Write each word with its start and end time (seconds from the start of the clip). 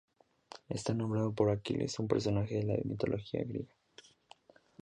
Está 0.67 0.95
nombrado 0.95 1.31
por 1.31 1.51
Aquiles, 1.51 1.99
un 1.99 2.07
personaje 2.07 2.55
de 2.55 2.63
la 2.63 2.73
mitología 2.85 3.43
griega. 3.43 3.75